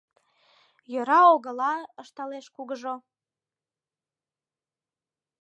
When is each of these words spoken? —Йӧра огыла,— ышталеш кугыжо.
—Йӧра 0.91 1.19
огыла,— 1.35 1.73
ышталеш 2.01 2.45
кугыжо. 2.55 2.95